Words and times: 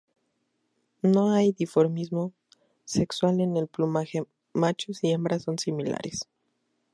No 1.03 1.31
hay 1.35 1.51
dimorfismo 1.51 2.33
sexual 2.85 3.39
en 3.39 3.55
el 3.55 3.67
plumaje: 3.67 4.23
machos 4.51 5.03
y 5.03 5.11
hembras 5.11 5.43
son 5.43 5.59
similares. 5.59 6.27